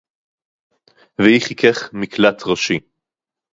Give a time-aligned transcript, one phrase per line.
[1.19, 2.79] וִיהִי חֵיקֵךְ מִקְלַט רֹאשִׁי